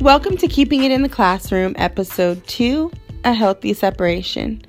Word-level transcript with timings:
Welcome 0.00 0.36
to 0.36 0.46
Keeping 0.46 0.84
It 0.84 0.92
in 0.92 1.02
the 1.02 1.08
Classroom, 1.08 1.74
Episode 1.76 2.46
2 2.46 2.92
A 3.24 3.32
Healthy 3.32 3.74
Separation. 3.74 4.62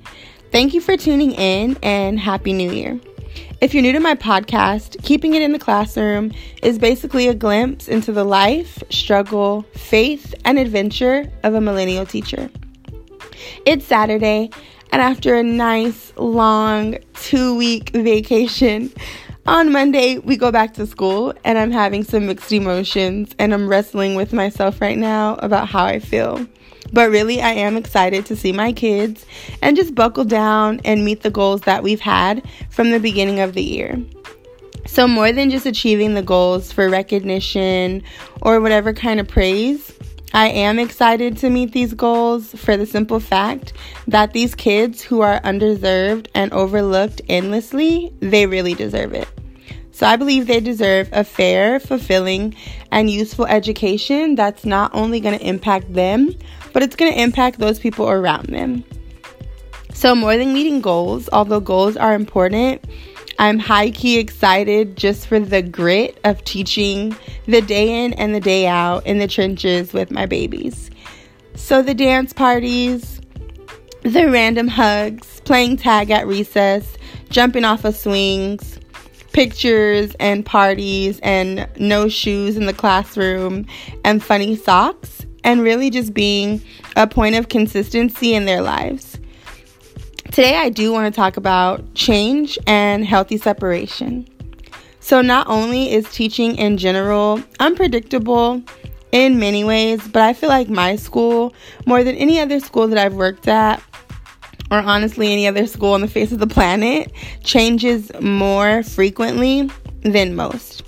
Thank 0.50 0.74
you 0.74 0.80
for 0.80 0.96
tuning 0.96 1.30
in 1.30 1.78
and 1.84 2.18
Happy 2.18 2.52
New 2.52 2.72
Year. 2.72 2.98
If 3.60 3.72
you're 3.72 3.82
new 3.84 3.92
to 3.92 4.00
my 4.00 4.16
podcast, 4.16 5.00
Keeping 5.04 5.34
It 5.34 5.42
in 5.42 5.52
the 5.52 5.58
Classroom 5.60 6.32
is 6.64 6.80
basically 6.80 7.28
a 7.28 7.34
glimpse 7.34 7.86
into 7.86 8.10
the 8.10 8.24
life, 8.24 8.82
struggle, 8.90 9.62
faith, 9.72 10.34
and 10.44 10.58
adventure 10.58 11.30
of 11.44 11.54
a 11.54 11.60
millennial 11.60 12.04
teacher. 12.04 12.50
It's 13.64 13.86
Saturday, 13.86 14.50
and 14.90 15.00
after 15.00 15.36
a 15.36 15.44
nice, 15.44 16.12
long, 16.16 16.98
two 17.14 17.56
week 17.56 17.90
vacation, 17.90 18.92
on 19.46 19.72
Monday, 19.72 20.18
we 20.18 20.36
go 20.36 20.52
back 20.52 20.74
to 20.74 20.86
school, 20.86 21.34
and 21.44 21.58
I'm 21.58 21.70
having 21.70 22.04
some 22.04 22.26
mixed 22.26 22.52
emotions, 22.52 23.34
and 23.38 23.54
I'm 23.54 23.68
wrestling 23.68 24.14
with 24.14 24.32
myself 24.32 24.80
right 24.80 24.98
now 24.98 25.36
about 25.36 25.68
how 25.68 25.84
I 25.84 25.98
feel. 25.98 26.46
But 26.92 27.10
really, 27.10 27.40
I 27.40 27.50
am 27.50 27.76
excited 27.76 28.26
to 28.26 28.36
see 28.36 28.52
my 28.52 28.72
kids 28.72 29.24
and 29.62 29.76
just 29.76 29.94
buckle 29.94 30.24
down 30.24 30.80
and 30.84 31.04
meet 31.04 31.22
the 31.22 31.30
goals 31.30 31.62
that 31.62 31.82
we've 31.82 32.00
had 32.00 32.48
from 32.70 32.90
the 32.90 33.00
beginning 33.00 33.40
of 33.40 33.54
the 33.54 33.62
year. 33.62 33.98
So, 34.86 35.06
more 35.06 35.30
than 35.32 35.50
just 35.50 35.66
achieving 35.66 36.14
the 36.14 36.22
goals 36.22 36.72
for 36.72 36.88
recognition 36.88 38.02
or 38.42 38.60
whatever 38.60 38.92
kind 38.92 39.20
of 39.20 39.28
praise, 39.28 39.92
I 40.32 40.48
am 40.48 40.78
excited 40.78 41.38
to 41.38 41.50
meet 41.50 41.72
these 41.72 41.92
goals 41.92 42.52
for 42.52 42.76
the 42.76 42.86
simple 42.86 43.18
fact 43.18 43.72
that 44.06 44.32
these 44.32 44.54
kids 44.54 45.02
who 45.02 45.22
are 45.22 45.40
undeserved 45.42 46.28
and 46.34 46.52
overlooked 46.52 47.20
endlessly, 47.28 48.12
they 48.20 48.46
really 48.46 48.74
deserve 48.74 49.12
it. 49.12 49.28
So 49.90 50.06
I 50.06 50.16
believe 50.16 50.46
they 50.46 50.60
deserve 50.60 51.08
a 51.12 51.24
fair, 51.24 51.80
fulfilling, 51.80 52.54
and 52.92 53.10
useful 53.10 53.46
education 53.46 54.36
that's 54.36 54.64
not 54.64 54.94
only 54.94 55.18
going 55.18 55.38
to 55.38 55.44
impact 55.44 55.92
them, 55.92 56.34
but 56.72 56.82
it's 56.84 56.96
going 56.96 57.12
to 57.12 57.20
impact 57.20 57.58
those 57.58 57.80
people 57.80 58.08
around 58.08 58.46
them. 58.46 58.84
So, 59.92 60.14
more 60.14 60.36
than 60.36 60.54
meeting 60.54 60.80
goals, 60.80 61.28
although 61.32 61.60
goals 61.60 61.96
are 61.96 62.14
important, 62.14 62.82
I'm 63.40 63.58
high 63.58 63.90
key 63.90 64.18
excited 64.18 64.98
just 64.98 65.26
for 65.26 65.40
the 65.40 65.62
grit 65.62 66.20
of 66.24 66.44
teaching 66.44 67.16
the 67.46 67.62
day 67.62 68.04
in 68.04 68.12
and 68.12 68.34
the 68.34 68.40
day 68.40 68.66
out 68.66 69.06
in 69.06 69.16
the 69.16 69.26
trenches 69.26 69.94
with 69.94 70.10
my 70.10 70.26
babies. 70.26 70.90
So, 71.54 71.80
the 71.80 71.94
dance 71.94 72.34
parties, 72.34 73.18
the 74.02 74.28
random 74.28 74.68
hugs, 74.68 75.40
playing 75.46 75.78
tag 75.78 76.10
at 76.10 76.26
recess, 76.26 76.98
jumping 77.30 77.64
off 77.64 77.86
of 77.86 77.96
swings, 77.96 78.78
pictures 79.32 80.14
and 80.20 80.44
parties 80.44 81.18
and 81.22 81.66
no 81.78 82.10
shoes 82.10 82.58
in 82.58 82.66
the 82.66 82.74
classroom 82.74 83.64
and 84.04 84.22
funny 84.22 84.54
socks 84.54 85.24
and 85.44 85.62
really 85.62 85.88
just 85.88 86.12
being 86.12 86.60
a 86.94 87.06
point 87.06 87.36
of 87.36 87.48
consistency 87.48 88.34
in 88.34 88.44
their 88.44 88.60
lives. 88.60 89.09
Today, 90.30 90.58
I 90.58 90.68
do 90.68 90.92
want 90.92 91.12
to 91.12 91.18
talk 91.18 91.36
about 91.36 91.94
change 91.94 92.56
and 92.64 93.04
healthy 93.04 93.36
separation. 93.36 94.28
So, 95.00 95.22
not 95.22 95.48
only 95.48 95.92
is 95.92 96.08
teaching 96.12 96.56
in 96.56 96.76
general 96.76 97.42
unpredictable 97.58 98.62
in 99.10 99.40
many 99.40 99.64
ways, 99.64 100.06
but 100.06 100.22
I 100.22 100.32
feel 100.32 100.48
like 100.48 100.68
my 100.68 100.94
school, 100.94 101.52
more 101.84 102.04
than 102.04 102.14
any 102.14 102.38
other 102.38 102.60
school 102.60 102.86
that 102.86 102.96
I've 102.96 103.14
worked 103.14 103.48
at, 103.48 103.82
or 104.70 104.78
honestly 104.78 105.32
any 105.32 105.48
other 105.48 105.66
school 105.66 105.94
on 105.94 106.00
the 106.00 106.06
face 106.06 106.30
of 106.30 106.38
the 106.38 106.46
planet, 106.46 107.10
changes 107.42 108.12
more 108.20 108.84
frequently 108.84 109.68
than 110.02 110.36
most. 110.36 110.84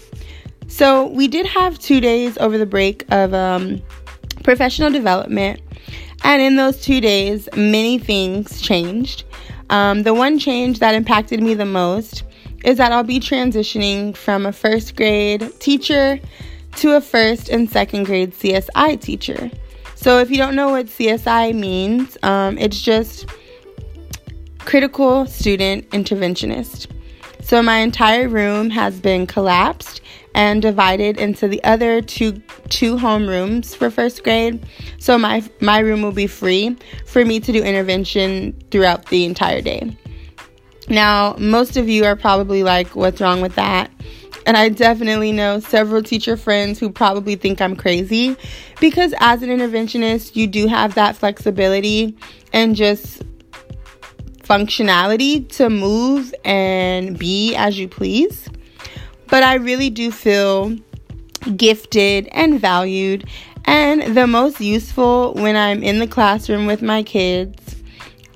So, 0.68 1.08
we 1.08 1.26
did 1.26 1.46
have 1.46 1.80
two 1.80 2.00
days 2.00 2.38
over 2.38 2.58
the 2.58 2.66
break 2.66 3.04
of 3.10 3.34
um, 3.34 3.82
professional 4.44 4.92
development, 4.92 5.60
and 6.22 6.40
in 6.40 6.54
those 6.54 6.80
two 6.80 7.00
days, 7.00 7.48
many 7.56 7.98
things 7.98 8.60
changed. 8.60 9.24
Um, 9.72 10.02
the 10.02 10.12
one 10.12 10.38
change 10.38 10.80
that 10.80 10.94
impacted 10.94 11.42
me 11.42 11.54
the 11.54 11.64
most 11.64 12.24
is 12.62 12.76
that 12.76 12.92
I'll 12.92 13.02
be 13.02 13.18
transitioning 13.18 14.14
from 14.14 14.44
a 14.44 14.52
first 14.52 14.96
grade 14.96 15.50
teacher 15.60 16.20
to 16.76 16.96
a 16.96 17.00
first 17.00 17.48
and 17.48 17.70
second 17.70 18.04
grade 18.04 18.32
CSI 18.32 19.00
teacher. 19.00 19.50
So, 19.94 20.18
if 20.18 20.30
you 20.30 20.36
don't 20.36 20.54
know 20.54 20.70
what 20.70 20.86
CSI 20.86 21.54
means, 21.54 22.18
um, 22.22 22.58
it's 22.58 22.82
just 22.82 23.26
critical 24.58 25.26
student 25.26 25.88
interventionist. 25.90 26.88
So 27.42 27.60
my 27.62 27.78
entire 27.78 28.28
room 28.28 28.70
has 28.70 29.00
been 29.00 29.26
collapsed 29.26 30.00
and 30.34 30.62
divided 30.62 31.18
into 31.18 31.48
the 31.48 31.62
other 31.64 32.00
two 32.00 32.42
two 32.68 32.96
home 32.96 33.28
rooms 33.28 33.74
for 33.74 33.90
first 33.90 34.24
grade. 34.24 34.64
So 34.98 35.18
my 35.18 35.42
my 35.60 35.78
room 35.80 36.02
will 36.02 36.12
be 36.12 36.26
free 36.26 36.76
for 37.06 37.24
me 37.24 37.40
to 37.40 37.52
do 37.52 37.62
intervention 37.62 38.54
throughout 38.70 39.06
the 39.06 39.24
entire 39.24 39.60
day. 39.60 39.96
Now, 40.88 41.36
most 41.38 41.76
of 41.76 41.88
you 41.88 42.04
are 42.04 42.16
probably 42.16 42.62
like 42.62 42.96
what's 42.96 43.20
wrong 43.20 43.40
with 43.40 43.54
that? 43.54 43.90
And 44.44 44.56
I 44.56 44.68
definitely 44.70 45.30
know 45.30 45.60
several 45.60 46.02
teacher 46.02 46.36
friends 46.36 46.80
who 46.80 46.90
probably 46.90 47.36
think 47.36 47.60
I'm 47.60 47.76
crazy 47.76 48.36
because 48.80 49.14
as 49.20 49.42
an 49.42 49.50
interventionist, 49.50 50.34
you 50.34 50.48
do 50.48 50.66
have 50.66 50.94
that 50.94 51.14
flexibility 51.14 52.16
and 52.52 52.74
just 52.74 53.22
functionality 54.42 55.48
to 55.56 55.70
move 55.70 56.34
and 56.44 57.16
be 57.18 57.54
as 57.54 57.78
you 57.78 57.88
please. 57.88 58.48
But 59.32 59.42
I 59.42 59.54
really 59.54 59.88
do 59.88 60.10
feel 60.10 60.76
gifted 61.56 62.28
and 62.32 62.60
valued 62.60 63.24
and 63.64 64.14
the 64.14 64.26
most 64.26 64.60
useful 64.60 65.32
when 65.32 65.56
I'm 65.56 65.82
in 65.82 66.00
the 66.00 66.06
classroom 66.06 66.66
with 66.66 66.82
my 66.82 67.02
kids 67.02 67.76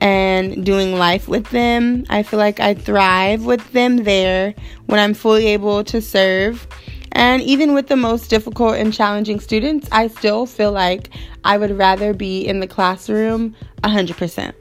and 0.01 0.65
doing 0.65 0.95
life 0.95 1.29
with 1.29 1.49
them. 1.49 2.07
I 2.09 2.23
feel 2.23 2.39
like 2.39 2.61
I 2.61 2.73
thrive 2.73 3.45
with 3.45 3.73
them 3.73 4.05
there 4.05 4.55
when 4.87 4.99
I'm 4.99 5.13
fully 5.13 5.49
able 5.49 5.85
to 5.85 6.01
serve. 6.01 6.67
And 7.13 7.43
even 7.43 7.75
with 7.75 7.89
the 7.89 7.97
most 7.97 8.31
difficult 8.31 8.77
and 8.77 8.91
challenging 8.91 9.39
students, 9.39 9.87
I 9.93 10.09
still 10.09 10.47
feel 10.47 10.73
like 10.73 11.11
I 11.45 11.59
would 11.59 11.77
rather 11.77 12.15
be 12.15 12.41
in 12.41 12.61
the 12.61 12.67
classroom 12.67 13.55
100%. 13.85 14.55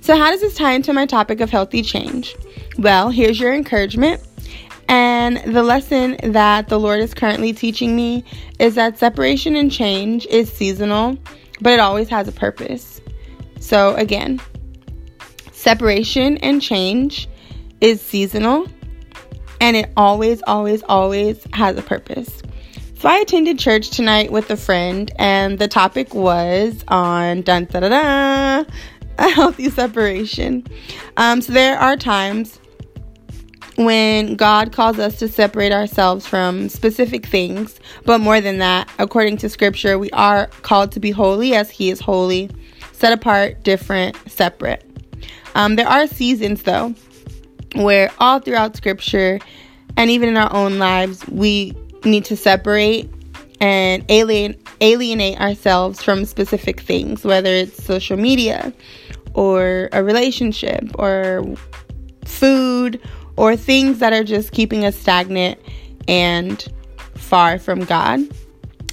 So, 0.00 0.16
how 0.16 0.32
does 0.32 0.40
this 0.40 0.56
tie 0.56 0.72
into 0.72 0.92
my 0.92 1.06
topic 1.06 1.40
of 1.40 1.50
healthy 1.50 1.82
change? 1.82 2.34
Well, 2.78 3.10
here's 3.10 3.38
your 3.38 3.54
encouragement. 3.54 4.27
And 4.88 5.36
the 5.54 5.62
lesson 5.62 6.16
that 6.22 6.68
the 6.68 6.78
Lord 6.78 7.00
is 7.00 7.12
currently 7.12 7.52
teaching 7.52 7.94
me 7.94 8.24
is 8.58 8.74
that 8.76 8.98
separation 8.98 9.54
and 9.54 9.70
change 9.70 10.26
is 10.26 10.50
seasonal, 10.50 11.18
but 11.60 11.74
it 11.74 11.80
always 11.80 12.08
has 12.08 12.26
a 12.26 12.32
purpose. 12.32 13.00
So, 13.60 13.94
again, 13.96 14.40
separation 15.52 16.38
and 16.38 16.62
change 16.62 17.28
is 17.80 18.00
seasonal, 18.00 18.66
and 19.60 19.76
it 19.76 19.90
always, 19.96 20.42
always, 20.46 20.82
always 20.84 21.46
has 21.52 21.76
a 21.76 21.82
purpose. 21.82 22.42
So, 22.98 23.08
I 23.08 23.18
attended 23.18 23.58
church 23.58 23.90
tonight 23.90 24.32
with 24.32 24.50
a 24.50 24.56
friend, 24.56 25.10
and 25.16 25.58
the 25.58 25.68
topic 25.68 26.14
was 26.14 26.82
on 26.88 27.42
dun 27.42 27.66
da 27.66 27.80
da 27.80 27.88
da 27.88 28.64
a 29.18 29.28
healthy 29.34 29.68
separation. 29.68 30.66
Um, 31.16 31.42
so 31.42 31.52
there 31.52 31.78
are 31.78 31.96
times 31.96 32.60
when 33.78 34.34
God 34.34 34.72
calls 34.72 34.98
us 34.98 35.20
to 35.20 35.28
separate 35.28 35.70
ourselves 35.70 36.26
from 36.26 36.68
specific 36.68 37.24
things, 37.24 37.78
but 38.04 38.18
more 38.18 38.40
than 38.40 38.58
that, 38.58 38.90
according 38.98 39.36
to 39.38 39.48
scripture, 39.48 39.98
we 40.00 40.10
are 40.10 40.48
called 40.62 40.90
to 40.92 41.00
be 41.00 41.12
holy 41.12 41.54
as 41.54 41.70
He 41.70 41.88
is 41.88 42.00
holy, 42.00 42.50
set 42.90 43.12
apart, 43.12 43.62
different, 43.62 44.16
separate. 44.28 44.84
Um, 45.54 45.76
there 45.76 45.86
are 45.86 46.08
seasons, 46.08 46.64
though, 46.64 46.92
where 47.76 48.10
all 48.18 48.40
throughout 48.40 48.76
scripture 48.76 49.38
and 49.96 50.10
even 50.10 50.28
in 50.28 50.36
our 50.36 50.52
own 50.52 50.78
lives, 50.78 51.26
we 51.28 51.72
need 52.04 52.24
to 52.24 52.36
separate 52.36 53.08
and 53.60 54.04
alien, 54.08 54.56
alienate 54.80 55.40
ourselves 55.40 56.02
from 56.02 56.24
specific 56.24 56.80
things, 56.80 57.24
whether 57.24 57.50
it's 57.50 57.82
social 57.84 58.16
media 58.16 58.72
or 59.34 59.88
a 59.92 60.02
relationship 60.02 60.84
or 60.98 61.44
food 62.24 63.00
or 63.38 63.56
things 63.56 64.00
that 64.00 64.12
are 64.12 64.24
just 64.24 64.50
keeping 64.50 64.84
us 64.84 64.96
stagnant 64.96 65.60
and 66.08 66.66
far 67.14 67.56
from 67.58 67.84
God. 67.84 68.20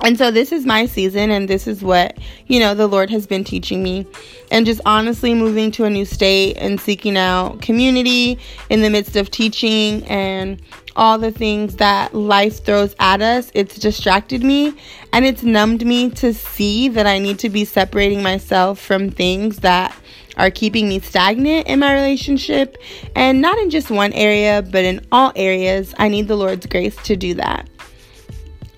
And 0.04 0.18
so 0.20 0.30
this 0.30 0.52
is 0.52 0.68
my 0.68 0.86
season 0.86 1.32
and 1.32 1.50
this 1.50 1.66
is 1.66 1.82
what, 1.82 2.18
you 2.46 2.60
know, 2.60 2.76
the 2.76 2.86
Lord 2.86 3.10
has 3.10 3.26
been 3.26 3.44
teaching 3.44 3.82
me. 3.82 4.06
And 4.52 4.66
just 4.66 4.82
honestly 4.86 5.34
moving 5.34 5.72
to 5.72 5.86
a 5.86 5.90
new 5.90 6.06
state 6.06 6.58
and 6.58 6.80
seeking 6.80 7.18
out 7.18 7.62
community 7.62 8.38
in 8.70 8.82
the 8.82 8.90
midst 8.92 9.16
of 9.16 9.32
teaching 9.32 10.04
and 10.04 10.62
all 10.96 11.18
the 11.18 11.32
things 11.32 11.78
that 11.78 12.14
life 12.14 12.64
throws 12.64 12.96
at 13.00 13.24
us, 13.24 13.50
it's 13.56 13.80
distracted 13.80 14.44
me 14.44 14.76
and 15.12 15.26
it's 15.26 15.42
numbed 15.42 15.84
me 15.86 16.12
to 16.12 16.36
see 16.36 16.88
that 16.90 17.08
I 17.08 17.18
need 17.18 17.40
to 17.40 17.50
be 17.50 17.66
separating 17.66 18.22
myself 18.22 18.80
from 18.80 19.10
things 19.10 19.58
that 19.60 19.96
are 20.38 20.52
keeping 20.52 20.88
me 20.88 21.00
stagnant 21.00 21.68
in 21.68 21.80
my 21.80 21.94
relationship. 21.94 22.78
And 23.16 23.42
not 23.42 23.58
in 23.58 23.70
just 23.70 23.90
one 23.90 24.14
area, 24.14 24.62
but 24.62 24.84
in 24.84 25.06
all 25.12 25.32
areas, 25.36 25.94
I 25.98 26.08
need 26.08 26.28
the 26.28 26.36
Lord's 26.36 26.66
grace 26.66 26.96
to 27.04 27.16
do 27.16 27.34
that. 27.36 27.70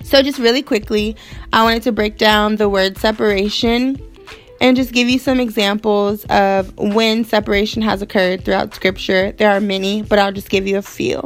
So, 0.04 0.22
just 0.22 0.40
really 0.40 0.62
quickly, 0.62 1.18
I 1.52 1.64
wanted 1.64 1.84
to 1.84 1.92
break 1.92 2.18
down 2.18 2.56
the 2.56 2.70
word 2.70 2.98
separation 2.98 4.02
and 4.62 4.78
just 4.78 4.94
give 4.94 5.10
you 5.10 5.20
some 5.20 5.40
examples 5.40 6.24
of 6.26 6.76
when 6.78 7.26
separation 7.26 7.82
has 7.82 8.02
occurred 8.02 8.46
throughout 8.46 8.74
scripture. 8.74 9.34
There 9.34 9.52
are 9.52 9.60
many, 9.60 10.04
but 10.04 10.18
I'll 10.18 10.32
just 10.32 10.50
give 10.50 10.66
you 10.66 10.78
a 10.78 10.82
few. 10.82 11.22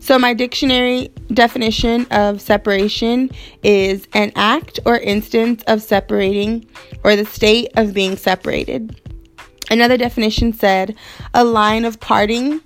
So, 0.00 0.18
my 0.18 0.32
dictionary 0.32 1.10
definition 1.34 2.06
of 2.10 2.40
separation 2.40 3.30
is 3.62 4.08
an 4.14 4.32
act 4.36 4.80
or 4.86 4.96
instance 4.96 5.62
of 5.66 5.82
separating 5.82 6.66
or 7.04 7.14
the 7.14 7.26
state 7.26 7.68
of 7.76 7.92
being 7.92 8.16
separated. 8.16 8.98
Another 9.70 9.96
definition 9.96 10.52
said 10.52 10.96
a 11.34 11.44
line 11.44 11.84
of 11.84 12.00
parting 12.00 12.60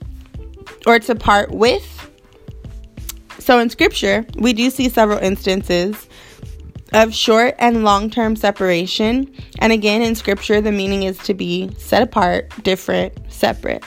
or 0.86 0.98
to 0.98 1.14
part 1.14 1.50
with. 1.50 2.10
So, 3.38 3.58
in 3.58 3.70
scripture, 3.70 4.24
we 4.36 4.52
do 4.52 4.70
see 4.70 4.88
several 4.88 5.18
instances 5.18 6.08
of 6.92 7.14
short 7.14 7.54
and 7.58 7.84
long 7.84 8.10
term 8.10 8.36
separation. 8.36 9.32
And 9.58 9.72
again, 9.72 10.02
in 10.02 10.14
scripture, 10.14 10.60
the 10.60 10.72
meaning 10.72 11.02
is 11.02 11.18
to 11.18 11.34
be 11.34 11.70
set 11.76 12.02
apart, 12.02 12.50
different, 12.62 13.14
separate. 13.32 13.84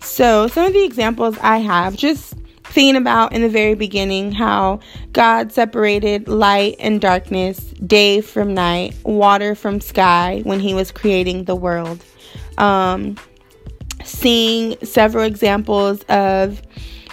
So, 0.00 0.48
some 0.48 0.66
of 0.66 0.72
the 0.72 0.84
examples 0.84 1.36
I 1.40 1.58
have 1.58 1.96
just 1.96 2.34
thinking 2.64 2.96
about 2.96 3.32
in 3.32 3.42
the 3.42 3.48
very 3.48 3.74
beginning 3.74 4.32
how 4.32 4.80
God 5.12 5.52
separated 5.52 6.28
light 6.28 6.76
and 6.78 7.00
darkness, 7.00 7.69
day 7.86 8.20
from 8.20 8.54
night, 8.54 8.94
water 9.04 9.54
from 9.54 9.80
sky 9.80 10.40
when 10.44 10.60
He 10.60 10.74
was 10.74 10.90
creating 10.90 11.44
the 11.44 11.56
world. 11.56 12.04
Um, 12.58 13.16
seeing 14.04 14.76
several 14.84 15.24
examples 15.24 16.02
of 16.04 16.62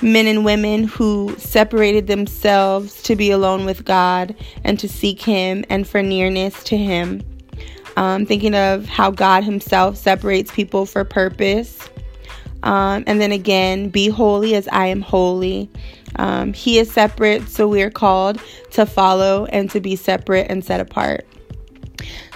men 0.01 0.27
and 0.27 0.45
women 0.45 0.83
who 0.83 1.35
separated 1.37 2.07
themselves 2.07 3.01
to 3.03 3.15
be 3.15 3.31
alone 3.31 3.65
with 3.65 3.83
God 3.85 4.35
and 4.63 4.79
to 4.79 4.87
seek 4.87 5.21
Him 5.21 5.65
and 5.69 5.87
for 5.87 6.01
nearness 6.03 6.63
to 6.65 6.77
Him. 6.77 7.21
Um, 7.95 8.25
thinking 8.25 8.53
of 8.53 8.85
how 8.85 9.09
God 9.09 9.43
Himself 9.43 9.97
separates 9.97 10.51
people 10.51 10.85
for 10.85 11.03
purpose. 11.03 11.79
Um, 12.63 13.03
and 13.07 13.19
then 13.21 13.31
again, 13.31 13.89
be 13.89 14.09
holy 14.09 14.55
as 14.55 14.67
I 14.67 14.87
am 14.87 15.01
holy. 15.01 15.69
Um, 16.17 16.53
he 16.53 16.79
is 16.79 16.91
separate, 16.91 17.47
so 17.49 17.67
we 17.67 17.81
are 17.81 17.91
called 17.91 18.41
to 18.71 18.85
follow 18.85 19.45
and 19.45 19.69
to 19.71 19.79
be 19.79 19.95
separate 19.95 20.47
and 20.49 20.63
set 20.63 20.79
apart. 20.79 21.25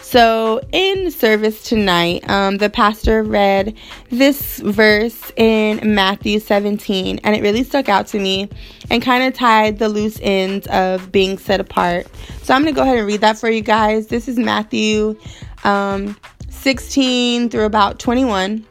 So, 0.02 0.60
in 0.74 1.10
service 1.10 1.64
tonight, 1.64 2.30
um, 2.30 2.58
the 2.58 2.70
pastor 2.70 3.24
read 3.24 3.78
this 4.10 4.60
verse 4.60 5.32
in 5.38 5.96
Matthew 5.96 6.42
17, 6.42 7.22
and 7.24 7.34
it 7.34 7.42
really 7.42 7.64
stuck 7.64 7.88
out 7.88 8.08
to 8.08 8.20
me 8.20 8.50
and 8.90 9.02
kind 9.02 9.24
of 9.24 9.34
tied 9.34 9.80
the 9.80 9.88
loose 9.88 10.20
ends 10.22 10.68
of 10.68 11.14
being 11.14 11.38
set 11.38 11.62
apart. 11.62 12.08
So, 12.44 12.54
I'm 12.54 12.64
going 12.64 12.74
to 12.74 12.78
go 12.78 12.84
ahead 12.84 12.98
and 12.98 13.08
read 13.08 13.22
that 13.22 13.38
for 13.38 13.50
you 13.50 13.62
guys. 13.62 14.08
This 14.08 14.28
is 14.28 14.38
Matthew 14.38 15.18
um, 15.64 16.18
16 16.50 17.50
through 17.50 17.66
about 17.66 17.98
21. 18.00 18.66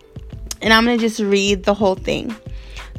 And 0.62 0.72
I'm 0.74 0.84
going 0.84 0.98
to 0.98 1.02
just 1.02 1.20
read 1.20 1.64
the 1.64 1.72
whole 1.74 1.94
thing. 1.94 2.34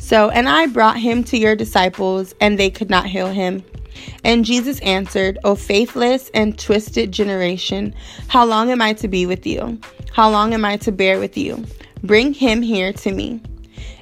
So, 0.02 0.32
and 0.32 0.50
I 0.50 0.66
brought 0.66 0.98
him 0.98 1.24
to 1.26 1.38
your 1.38 1.56
disciples, 1.56 2.34
and 2.42 2.58
they 2.58 2.72
could 2.72 2.90
not 2.90 3.06
heal 3.06 3.28
him. 3.28 3.64
And 4.24 4.44
Jesus 4.44 4.80
answered, 4.80 5.38
O 5.44 5.56
faithless 5.56 6.30
and 6.34 6.58
twisted 6.58 7.12
generation, 7.12 7.94
how 8.28 8.44
long 8.44 8.72
am 8.72 8.82
I 8.82 8.94
to 8.94 9.08
be 9.08 9.28
with 9.28 9.46
you? 9.46 9.80
How 10.12 10.30
long 10.32 10.56
am 10.56 10.66
I 10.66 10.78
to 10.78 10.92
bear 10.92 11.20
with 11.20 11.38
you? 11.38 11.64
Bring 12.04 12.34
him 12.34 12.64
here 12.64 12.92
to 12.92 13.12
me. 13.12 13.42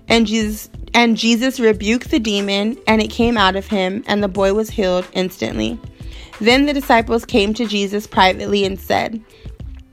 And 0.08 0.26
Jesus 0.26 0.70
and 0.94 1.18
Jesus 1.18 1.60
rebuked 1.60 2.10
the 2.10 2.20
demon, 2.20 2.78
and 2.88 3.02
it 3.02 3.12
came 3.12 3.38
out 3.38 3.58
of 3.58 3.68
him, 3.68 4.04
and 4.08 4.24
the 4.24 4.30
boy 4.30 4.54
was 4.54 4.70
healed 4.70 5.06
instantly. 5.12 5.78
Then 6.40 6.66
the 6.66 6.74
disciples 6.74 7.26
came 7.26 7.54
to 7.56 7.68
Jesus 7.68 8.08
privately 8.08 8.64
and 8.64 8.80
said, 8.80 9.22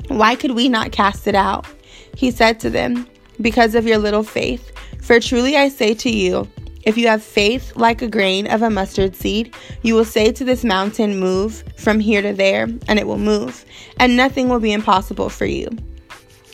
Why 0.07 0.37
could 0.37 0.53
we 0.53 0.69
not 0.69 0.93
cast 0.93 1.27
it 1.27 1.35
out? 1.35 1.67
He 2.15 2.31
said 2.31 2.61
to 2.61 2.71
them, 2.71 3.09
because 3.41 3.75
of 3.75 3.87
your 3.87 3.99
little 3.99 4.23
faith. 4.23 4.73
For 5.07 5.21
truly 5.21 5.57
I 5.57 5.69
say 5.69 5.95
to 5.95 6.11
you, 6.11 6.49
if 6.83 6.99
you 6.99 7.07
have 7.07 7.23
faith 7.23 7.77
like 7.77 8.03
a 8.03 8.09
grain 8.09 8.49
of 8.49 8.63
a 8.63 8.71
mustard 8.71 9.15
seed, 9.15 9.55
you 9.83 9.95
will 9.95 10.05
say 10.05 10.33
to 10.33 10.45
this 10.45 10.65
mountain, 10.65 11.21
Move 11.21 11.63
from 11.77 12.01
here 12.01 12.21
to 12.23 12.33
there, 12.33 12.65
and 12.89 12.99
it 12.99 13.07
will 13.07 13.17
move, 13.17 13.65
and 14.01 14.17
nothing 14.17 14.49
will 14.49 14.59
be 14.59 14.73
impossible 14.73 15.29
for 15.29 15.45
you. 15.45 15.69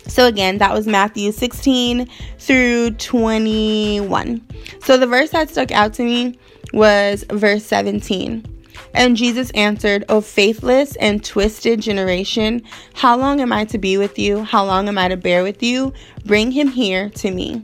So, 0.06 0.26
again, 0.26 0.58
that 0.58 0.74
was 0.74 0.86
Matthew 0.86 1.32
16 1.32 2.06
through 2.38 2.90
21. 2.90 4.46
So, 4.82 4.98
the 4.98 5.06
verse 5.06 5.30
that 5.30 5.48
stuck 5.48 5.70
out 5.72 5.94
to 5.94 6.02
me 6.02 6.38
was 6.74 7.24
verse 7.30 7.64
17. 7.64 8.44
And 8.92 9.16
Jesus 9.16 9.50
answered, 9.52 10.04
O 10.10 10.20
faithless 10.20 10.94
and 10.96 11.24
twisted 11.24 11.80
generation, 11.80 12.60
how 12.92 13.16
long 13.16 13.40
am 13.40 13.50
I 13.50 13.64
to 13.64 13.78
be 13.78 13.96
with 13.96 14.18
you? 14.18 14.42
How 14.42 14.62
long 14.62 14.88
am 14.88 14.98
I 14.98 15.08
to 15.08 15.16
bear 15.16 15.42
with 15.42 15.62
you? 15.62 15.94
Bring 16.26 16.50
him 16.50 16.68
here 16.68 17.08
to 17.08 17.30
me. 17.30 17.62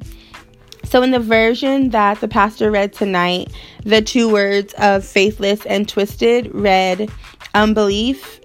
So, 0.84 1.02
in 1.02 1.10
the 1.10 1.20
version 1.20 1.90
that 1.90 2.20
the 2.20 2.28
pastor 2.28 2.70
read 2.70 2.92
tonight, 2.92 3.52
the 3.84 4.00
two 4.00 4.32
words 4.32 4.74
of 4.78 5.04
faithless 5.04 5.66
and 5.66 5.88
twisted 5.88 6.54
read 6.54 7.10
unbelief, 7.54 8.40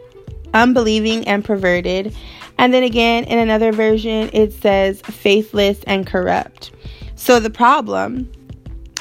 unbelieving, 0.53 1.27
and 1.27 1.44
perverted. 1.44 2.15
And 2.57 2.74
then 2.74 2.83
again, 2.83 3.24
in 3.25 3.39
another 3.39 3.71
version, 3.71 4.30
it 4.33 4.53
says 4.53 5.01
faithless 5.01 5.83
and 5.83 6.06
corrupt. 6.06 6.71
So, 7.15 7.39
the 7.39 7.50
problem 7.50 8.31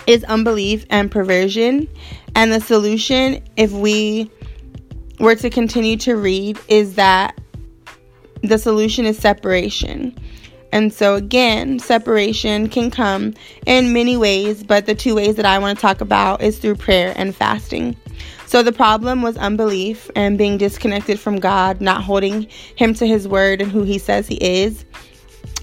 is 0.07 0.25
unbelief 0.25 0.87
and 0.91 1.11
perversion. 1.11 1.89
And 2.35 2.53
the 2.53 2.61
solution, 2.61 3.43
if 3.57 3.73
we 3.73 4.31
were 5.19 5.35
to 5.37 5.51
continue 5.51 5.97
to 5.99 6.17
read, 6.17 6.59
is 6.69 6.95
that 6.95 7.39
the 8.43 8.59
solution 8.59 9.05
is 9.05 9.19
separation. 9.19 10.17
And 10.73 10.93
so, 10.93 11.15
again, 11.15 11.79
separation 11.79 12.69
can 12.69 12.91
come 12.91 13.35
in 13.67 13.93
many 13.93 14.17
ways, 14.17 14.65
but 14.65 14.87
the 14.87 14.95
two 14.95 15.15
ways 15.15 15.37
that 15.37 15.45
I 15.45 15.59
want 15.59 15.79
to 15.79 15.83
talk 15.83 16.01
about 16.01 16.43
is 16.43 16.59
through 16.59 16.77
prayer 16.77 17.13
and 17.15 17.37
fasting. 17.37 17.95
So, 18.47 18.63
the 18.63 18.73
problem 18.73 19.23
was 19.23 19.37
unbelief 19.37 20.11
and 20.17 20.39
being 20.39 20.59
disconnected 20.59 21.21
from 21.21 21.39
God, 21.39 21.81
not 21.81 22.03
holding 22.03 22.49
Him 22.77 22.95
to 22.95 23.07
His 23.07 23.29
word 23.29 23.61
and 23.61 23.71
who 23.71 23.83
He 23.83 23.99
says 23.99 24.27
He 24.27 24.37
is, 24.37 24.85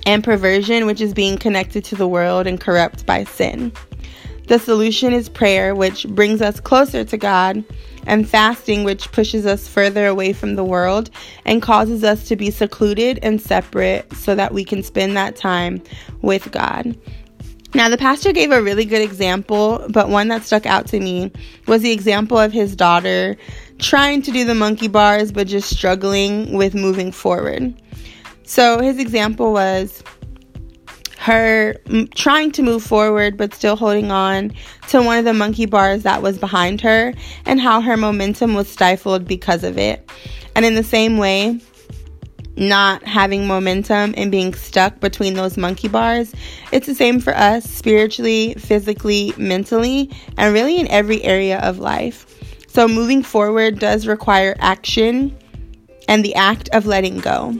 and 0.06 0.24
perversion, 0.24 0.86
which 0.86 1.02
is 1.02 1.14
being 1.14 1.38
connected 1.38 1.84
to 1.86 1.96
the 1.96 2.08
world 2.08 2.46
and 2.48 2.62
corrupt 2.62 3.06
by 3.06 3.24
sin. 3.24 3.72
The 4.50 4.58
solution 4.58 5.14
is 5.14 5.30
prayer, 5.30 5.76
which 5.76 6.08
brings 6.08 6.42
us 6.42 6.60
closer 6.60 7.04
to 7.04 7.18
God, 7.18 7.64
and 8.08 8.28
fasting, 8.28 8.84
which 8.84 9.12
pushes 9.12 9.46
us 9.46 9.68
further 9.68 10.08
away 10.08 10.34
from 10.34 10.56
the 10.56 10.64
world 10.64 11.12
and 11.46 11.62
causes 11.62 12.04
us 12.04 12.28
to 12.30 12.36
be 12.36 12.50
secluded 12.50 13.20
and 13.22 13.40
separate 13.40 14.12
so 14.16 14.34
that 14.34 14.52
we 14.52 14.66
can 14.66 14.82
spend 14.82 15.16
that 15.16 15.36
time 15.36 15.84
with 16.24 16.52
God. 16.52 16.98
Now, 17.76 17.90
the 17.90 17.98
pastor 17.98 18.32
gave 18.32 18.50
a 18.50 18.64
really 18.64 18.86
good 18.86 19.04
example, 19.04 19.86
but 19.92 20.10
one 20.10 20.30
that 20.30 20.44
stuck 20.44 20.66
out 20.66 20.88
to 20.88 21.00
me 21.00 21.32
was 21.68 21.84
the 21.84 21.92
example 21.92 22.40
of 22.40 22.52
his 22.52 22.76
daughter 22.76 23.38
trying 23.78 24.24
to 24.24 24.32
do 24.32 24.46
the 24.46 24.56
monkey 24.56 24.88
bars 24.88 25.32
but 25.32 25.46
just 25.46 25.70
struggling 25.70 26.54
with 26.54 26.74
moving 26.74 27.12
forward. 27.12 27.80
So, 28.46 28.82
his 28.82 28.98
example 28.98 29.54
was 29.54 30.04
her 31.30 31.76
trying 32.16 32.52
to 32.52 32.64
move 32.64 32.82
forward 32.84 33.38
but 33.38 33.54
still 33.54 33.76
holding 33.76 34.12
on 34.12 34.52
to 34.88 35.02
one 35.02 35.20
of 35.20 35.26
the 35.26 35.34
monkey 35.34 35.68
bars 35.68 36.04
that 36.04 36.24
was 36.24 36.40
behind 36.40 36.82
her 36.82 37.14
and 37.46 37.62
how 37.62 37.82
her 37.82 37.96
momentum 37.96 38.56
was 38.56 38.68
stifled 38.68 39.28
because 39.28 39.64
of 39.64 39.78
it. 39.78 40.10
And 40.56 40.66
in 40.66 40.74
the 40.74 40.84
same 40.84 41.18
way, 41.18 41.60
not 42.58 43.04
having 43.04 43.46
momentum 43.46 44.16
and 44.18 44.32
being 44.32 44.56
stuck 44.56 45.00
between 45.00 45.36
those 45.36 45.56
monkey 45.56 45.88
bars, 45.88 46.34
it's 46.72 46.88
the 46.88 46.96
same 46.96 47.20
for 47.20 47.36
us 47.36 47.64
spiritually, 47.64 48.56
physically, 48.56 49.32
mentally, 49.38 50.10
and 50.38 50.54
really 50.54 50.78
in 50.78 50.88
every 50.88 51.24
area 51.24 51.60
of 51.60 51.78
life. 51.78 52.26
So, 52.68 52.88
moving 52.88 53.24
forward 53.24 53.80
does 53.80 54.08
require 54.08 54.56
action 54.60 55.38
and 56.08 56.26
the 56.26 56.36
act 56.36 56.70
of 56.74 56.88
letting 56.88 57.20
go. 57.20 57.58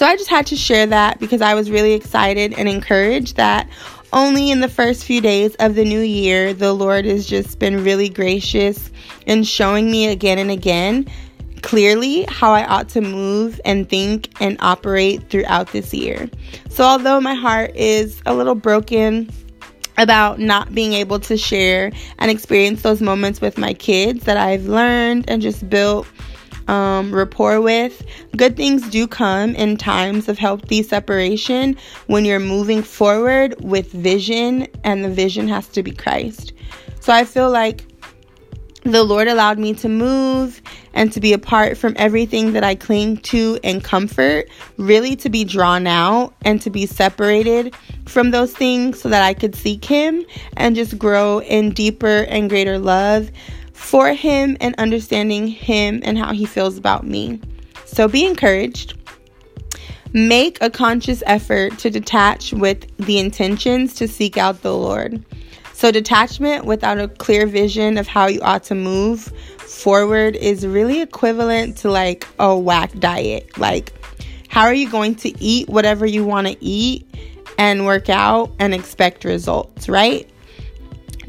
So 0.00 0.06
I 0.06 0.16
just 0.16 0.30
had 0.30 0.46
to 0.46 0.56
share 0.56 0.86
that 0.86 1.20
because 1.20 1.42
I 1.42 1.52
was 1.52 1.70
really 1.70 1.92
excited 1.92 2.54
and 2.54 2.66
encouraged 2.66 3.36
that 3.36 3.68
only 4.14 4.50
in 4.50 4.60
the 4.60 4.68
first 4.70 5.04
few 5.04 5.20
days 5.20 5.54
of 5.56 5.74
the 5.74 5.84
new 5.84 6.00
year, 6.00 6.54
the 6.54 6.72
Lord 6.72 7.04
has 7.04 7.26
just 7.26 7.58
been 7.58 7.84
really 7.84 8.08
gracious 8.08 8.90
in 9.26 9.44
showing 9.44 9.90
me 9.90 10.06
again 10.06 10.38
and 10.38 10.50
again 10.50 11.06
clearly 11.60 12.22
how 12.30 12.50
I 12.50 12.64
ought 12.64 12.88
to 12.88 13.02
move 13.02 13.60
and 13.66 13.86
think 13.90 14.30
and 14.40 14.56
operate 14.60 15.28
throughout 15.28 15.70
this 15.70 15.92
year. 15.92 16.30
So, 16.70 16.82
although 16.82 17.20
my 17.20 17.34
heart 17.34 17.76
is 17.76 18.22
a 18.24 18.32
little 18.32 18.54
broken 18.54 19.30
about 19.98 20.38
not 20.40 20.74
being 20.74 20.94
able 20.94 21.20
to 21.20 21.36
share 21.36 21.92
and 22.18 22.30
experience 22.30 22.80
those 22.80 23.02
moments 23.02 23.42
with 23.42 23.58
my 23.58 23.74
kids 23.74 24.24
that 24.24 24.38
I've 24.38 24.64
learned 24.64 25.28
and 25.28 25.42
just 25.42 25.68
built 25.68 26.06
um, 26.70 27.12
rapport 27.12 27.60
with. 27.60 28.06
Good 28.36 28.56
things 28.56 28.88
do 28.88 29.06
come 29.08 29.54
in 29.56 29.76
times 29.76 30.28
of 30.28 30.38
healthy 30.38 30.82
separation 30.82 31.76
when 32.06 32.24
you're 32.24 32.38
moving 32.38 32.82
forward 32.82 33.56
with 33.60 33.90
vision, 33.90 34.68
and 34.84 35.04
the 35.04 35.10
vision 35.10 35.48
has 35.48 35.66
to 35.68 35.82
be 35.82 35.90
Christ. 35.90 36.52
So 37.00 37.12
I 37.12 37.24
feel 37.24 37.50
like 37.50 37.84
the 38.84 39.02
Lord 39.02 39.28
allowed 39.28 39.58
me 39.58 39.74
to 39.74 39.88
move 39.88 40.62
and 40.94 41.12
to 41.12 41.20
be 41.20 41.32
apart 41.32 41.76
from 41.76 41.94
everything 41.96 42.52
that 42.52 42.64
I 42.64 42.76
cling 42.76 43.18
to 43.18 43.58
and 43.62 43.82
comfort, 43.82 44.48
really 44.76 45.16
to 45.16 45.28
be 45.28 45.44
drawn 45.44 45.86
out 45.86 46.34
and 46.44 46.62
to 46.62 46.70
be 46.70 46.86
separated 46.86 47.74
from 48.06 48.30
those 48.30 48.52
things 48.52 49.00
so 49.00 49.08
that 49.08 49.22
I 49.22 49.34
could 49.34 49.54
seek 49.54 49.84
Him 49.84 50.24
and 50.56 50.76
just 50.76 50.98
grow 50.98 51.40
in 51.40 51.70
deeper 51.70 52.24
and 52.28 52.48
greater 52.48 52.78
love 52.78 53.30
for 53.80 54.12
Him 54.12 54.56
and 54.60 54.74
understanding 54.76 55.48
Him 55.48 56.00
and 56.04 56.18
how 56.18 56.32
He 56.32 56.44
feels 56.44 56.76
about 56.76 57.04
me. 57.04 57.40
So 57.86 58.06
be 58.06 58.26
encouraged. 58.26 58.96
Make 60.12 60.58
a 60.60 60.70
conscious 60.70 61.22
effort 61.26 61.78
to 61.78 61.90
detach 61.90 62.52
with 62.52 62.86
the 62.98 63.18
intentions 63.18 63.94
to 63.94 64.06
seek 64.06 64.36
out 64.36 64.62
the 64.62 64.76
Lord. 64.76 65.24
So, 65.72 65.90
detachment 65.90 66.66
without 66.66 66.98
a 66.98 67.08
clear 67.08 67.46
vision 67.46 67.96
of 67.96 68.06
how 68.06 68.26
you 68.26 68.40
ought 68.42 68.64
to 68.64 68.74
move 68.74 69.32
forward 69.58 70.36
is 70.36 70.66
really 70.66 71.00
equivalent 71.00 71.78
to 71.78 71.90
like 71.90 72.28
a 72.38 72.56
whack 72.56 72.92
diet. 72.98 73.56
Like, 73.56 73.92
how 74.48 74.62
are 74.62 74.74
you 74.74 74.90
going 74.90 75.14
to 75.16 75.42
eat 75.42 75.68
whatever 75.68 76.04
you 76.04 76.24
want 76.24 76.48
to 76.48 76.56
eat 76.60 77.06
and 77.56 77.86
work 77.86 78.10
out 78.10 78.52
and 78.58 78.74
expect 78.74 79.24
results, 79.24 79.88
right? 79.88 80.28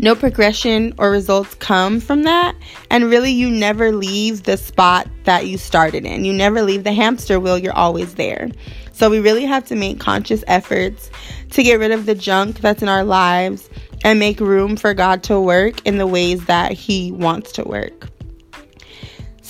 No 0.02 0.16
progression 0.16 0.94
or 0.98 1.12
results 1.12 1.54
come 1.56 2.00
from 2.00 2.24
that. 2.24 2.56
And 2.90 3.06
really, 3.06 3.32
you 3.32 3.50
never 3.50 3.92
leave 3.92 4.44
the 4.44 4.58
spot 4.58 5.08
that 5.24 5.48
you 5.48 5.58
started 5.58 6.06
in. 6.06 6.26
You 6.26 6.34
never 6.34 6.64
leave 6.64 6.84
the 6.84 6.92
hamster 6.92 7.40
wheel, 7.40 7.58
you're 7.58 7.72
always 7.72 8.16
there. 8.16 8.50
So, 8.92 9.10
we 9.10 9.20
really 9.20 9.46
have 9.46 9.64
to 9.66 9.76
make 9.76 10.00
conscious 10.00 10.44
efforts 10.48 11.10
to 11.52 11.64
get 11.64 11.80
rid 11.80 11.92
of 11.92 12.06
the 12.06 12.16
junk 12.16 12.60
that's 12.60 12.82
in 12.82 12.90
our 12.90 13.04
lives 13.04 13.70
and 14.04 14.20
make 14.20 14.40
room 14.40 14.76
for 14.76 14.94
God 14.94 15.24
to 15.24 15.40
work 15.40 15.86
in 15.86 15.98
the 15.98 16.08
ways 16.08 16.46
that 16.46 16.72
He 16.72 17.12
wants 17.12 17.52
to 17.54 17.64
work. 17.64 18.10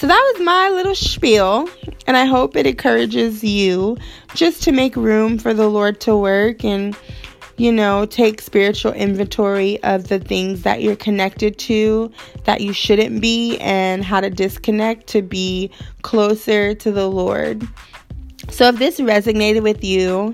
So 0.02 0.08
that 0.08 0.34
was 0.34 0.44
my 0.44 0.70
little 0.72 0.96
spiel, 0.96 1.70
and 2.08 2.18
I 2.18 2.26
hope 2.26 2.56
it 2.56 2.66
encourages 2.66 3.44
you 3.44 3.98
just 4.34 4.64
to 4.64 4.72
make 4.72 4.96
room 4.96 5.38
for 5.38 5.54
the 5.54 5.70
Lord 5.70 6.00
to 6.02 6.18
work 6.18 6.66
and, 6.66 6.98
you 7.62 7.72
know, 7.72 8.08
take 8.08 8.42
spiritual 8.42 8.92
inventory 8.94 9.82
of 9.84 10.08
the 10.08 10.18
things 10.18 10.64
that 10.64 10.82
you're 10.82 10.96
connected 10.96 11.60
to 11.60 12.12
that 12.46 12.60
you 12.60 12.74
shouldn't 12.74 13.22
be 13.22 13.60
and 13.60 14.04
how 14.04 14.20
to 14.20 14.32
disconnect 14.32 15.06
to 15.06 15.22
be 15.22 15.70
closer 16.02 16.74
to 16.74 16.92
the 16.92 17.08
Lord. 17.08 17.62
So 18.50 18.70
if 18.70 18.80
this 18.80 19.00
resonated 19.00 19.62
with 19.62 19.84
you, 19.84 20.34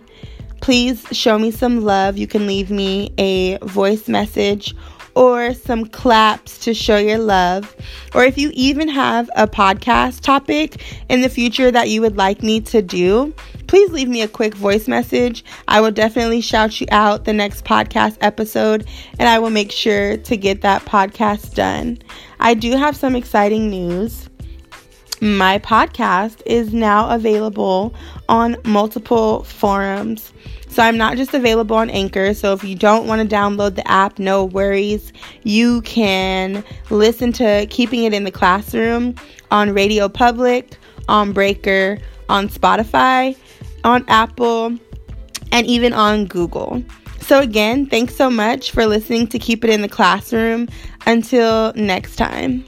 please 0.61 1.05
show 1.11 1.37
me 1.37 1.51
some 1.51 1.83
love. 1.83 2.17
You 2.17 2.27
can 2.27 2.47
leave 2.47 2.71
me 2.71 3.13
a 3.17 3.57
voice 3.57 4.07
message 4.07 4.73
or 5.13 5.53
some 5.53 5.85
claps 5.85 6.59
to 6.59 6.73
show 6.73 6.95
your 6.95 7.17
love. 7.17 7.75
Or 8.15 8.23
if 8.23 8.37
you 8.37 8.51
even 8.53 8.87
have 8.87 9.29
a 9.35 9.47
podcast 9.47 10.21
topic 10.21 10.81
in 11.09 11.19
the 11.19 11.29
future 11.29 11.71
that 11.71 11.89
you 11.89 11.99
would 11.99 12.15
like 12.15 12.41
me 12.41 12.61
to 12.61 12.81
do, 12.81 13.33
please 13.67 13.91
leave 13.91 14.09
me 14.09 14.21
a 14.21 14.27
quick 14.27 14.55
voice 14.55 14.87
message. 14.87 15.43
I 15.67 15.81
will 15.81 15.91
definitely 15.91 16.41
shout 16.41 16.79
you 16.79 16.87
out 16.89 17.25
the 17.25 17.33
next 17.33 17.65
podcast 17.65 18.17
episode 18.21 18.87
and 19.19 19.29
I 19.29 19.39
will 19.39 19.49
make 19.49 19.71
sure 19.71 20.17
to 20.17 20.37
get 20.37 20.61
that 20.61 20.85
podcast 20.85 21.53
done. 21.53 21.99
I 22.39 22.53
do 22.53 22.71
have 22.77 22.95
some 22.95 23.15
exciting 23.15 23.69
news. 23.69 24.29
My 25.19 25.59
podcast 25.59 26.41
is 26.45 26.73
now 26.73 27.09
available 27.09 27.93
on 28.29 28.57
multiple 28.63 29.43
forums. 29.43 30.31
So 30.69 30.83
I'm 30.83 30.97
not 30.97 31.17
just 31.17 31.33
available 31.33 31.75
on 31.75 31.89
Anchor. 31.89 32.35
So 32.35 32.53
if 32.53 32.63
you 32.63 32.75
don't 32.75 33.07
want 33.07 33.27
to 33.27 33.35
download 33.35 33.75
the 33.75 33.89
app, 33.89 34.19
no 34.19 34.45
worries. 34.45 35.11
You 35.43 35.81
can 35.81 36.63
listen 36.91 37.31
to 37.33 37.65
Keeping 37.69 38.03
It 38.03 38.13
in 38.13 38.25
the 38.25 38.31
Classroom 38.31 39.15
on 39.49 39.73
Radio 39.73 40.07
Public, 40.07 40.77
on 41.09 41.33
Breaker, 41.33 41.97
on 42.29 42.49
Spotify, 42.49 43.35
on 43.87 44.03
Apple, 44.07 44.77
and 45.51 45.65
even 45.65 45.93
on 45.93 46.25
Google. 46.25 46.83
So, 47.21 47.39
again, 47.39 47.87
thanks 47.87 48.15
so 48.15 48.29
much 48.29 48.71
for 48.71 48.85
listening 48.85 49.27
to 49.27 49.39
Keep 49.39 49.63
It 49.63 49.69
in 49.69 49.81
the 49.81 49.89
Classroom. 49.89 50.67
Until 51.05 51.73
next 51.73 52.17
time. 52.17 52.65